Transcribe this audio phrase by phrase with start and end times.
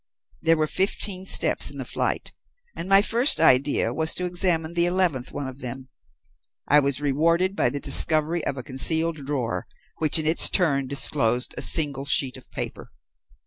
[0.41, 2.33] There were fifteen steps in the flight,
[2.75, 5.89] and my first idea was to examine the eleventh one of them.
[6.67, 9.67] I was rewarded by the discovery of a concealed drawer,
[9.99, 12.91] which in its turn disclosed a single sheet of paper.